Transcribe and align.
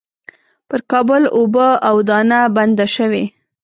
پر 0.69 0.79
کابل 0.91 1.23
اوبه 1.37 1.67
او 1.89 1.95
دانه 2.07 2.39
بنده 2.55 2.85
شوې. 2.95 3.23